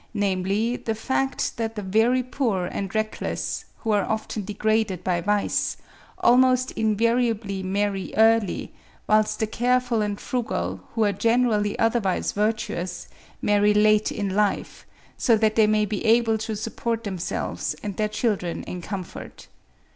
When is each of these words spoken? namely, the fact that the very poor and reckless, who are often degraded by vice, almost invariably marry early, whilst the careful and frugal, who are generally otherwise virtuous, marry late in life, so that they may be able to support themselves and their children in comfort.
namely, 0.15 0.77
the 0.77 0.95
fact 0.95 1.57
that 1.57 1.75
the 1.75 1.83
very 1.83 2.23
poor 2.23 2.65
and 2.65 2.95
reckless, 2.95 3.65
who 3.81 3.91
are 3.91 4.01
often 4.05 4.43
degraded 4.43 5.03
by 5.03 5.21
vice, 5.21 5.77
almost 6.17 6.71
invariably 6.71 7.61
marry 7.61 8.11
early, 8.17 8.73
whilst 9.05 9.39
the 9.39 9.45
careful 9.45 10.01
and 10.01 10.19
frugal, 10.19 10.81
who 10.95 11.03
are 11.03 11.11
generally 11.13 11.77
otherwise 11.77 12.31
virtuous, 12.31 13.09
marry 13.43 13.75
late 13.75 14.11
in 14.11 14.33
life, 14.35 14.87
so 15.17 15.37
that 15.37 15.53
they 15.55 15.67
may 15.67 15.85
be 15.85 16.03
able 16.03 16.35
to 16.39 16.55
support 16.55 17.03
themselves 17.03 17.75
and 17.83 17.97
their 17.97 18.09
children 18.09 18.63
in 18.63 18.81
comfort. 18.81 19.49